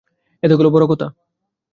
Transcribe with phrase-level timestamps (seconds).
[0.43, 1.07] এ তো গেল বড়ো কথা।